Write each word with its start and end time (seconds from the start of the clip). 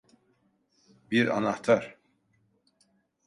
Bir 1.11 1.27
anahtar. 1.37 1.97